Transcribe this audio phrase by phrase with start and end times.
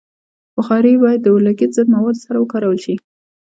[0.55, 2.95] بخاري باید د اورلګیدو ضد موادو سره وکارول شي.